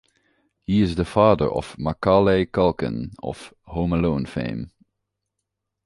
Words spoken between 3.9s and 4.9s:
Alone" fame.